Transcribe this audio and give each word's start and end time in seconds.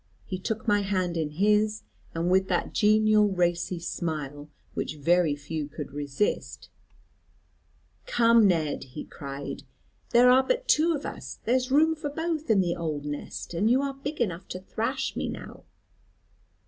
He 0.25 0.39
took 0.39 0.67
my 0.67 0.81
hand 0.81 1.15
in 1.15 1.29
his, 1.33 1.83
and 2.15 2.31
with 2.31 2.47
that 2.47 2.73
genial 2.73 3.29
racy 3.29 3.77
smile, 3.77 4.49
which 4.73 4.95
very 4.95 5.35
few 5.35 5.67
could 5.67 5.91
resist, 5.93 6.69
"'Come, 8.07 8.47
Ned,' 8.47 8.83
he 8.95 9.05
cried, 9.05 9.61
'there 10.09 10.31
are 10.31 10.41
but 10.41 10.67
two 10.67 10.95
of 10.95 11.05
us; 11.05 11.37
there's 11.43 11.69
room 11.71 11.93
for 11.95 12.09
both 12.09 12.49
in 12.49 12.61
the 12.61 12.75
old 12.75 13.05
nest; 13.05 13.53
and 13.53 13.69
you 13.69 13.83
are 13.83 13.93
big 13.93 14.19
enough 14.19 14.47
to 14.47 14.59
thrash 14.59 15.15
me 15.15 15.29
now. 15.29 15.65